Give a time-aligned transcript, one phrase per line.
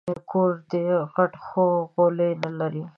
[0.31, 2.83] کور دي غټ دی خو غولی نه لري